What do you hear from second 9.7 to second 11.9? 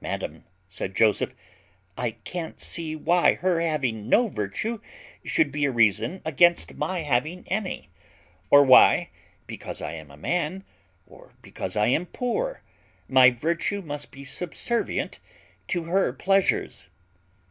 I am a man, or because I